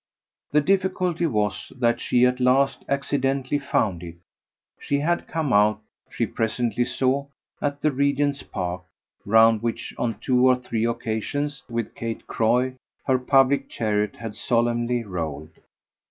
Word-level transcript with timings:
The 0.51 0.61
difficulty 0.61 1.27
was 1.27 1.71
that 1.77 2.01
she 2.01 2.25
at 2.25 2.39
last 2.39 2.83
accidentally 2.89 3.59
found 3.59 4.01
it; 4.01 4.15
she 4.79 4.97
had 5.01 5.27
come 5.27 5.53
out, 5.53 5.79
she 6.09 6.25
presently 6.25 6.85
saw, 6.85 7.27
at 7.61 7.81
the 7.83 7.91
Regent's 7.91 8.41
Park, 8.41 8.81
round 9.27 9.61
which 9.61 9.93
on 9.99 10.17
two 10.19 10.47
or 10.47 10.55
three 10.55 10.85
occasions 10.87 11.61
with 11.69 11.93
Kate 11.93 12.25
Croy 12.25 12.73
her 13.05 13.19
public 13.19 13.69
chariot 13.69 14.15
had 14.15 14.35
solemnly 14.35 15.03
rolled. 15.03 15.51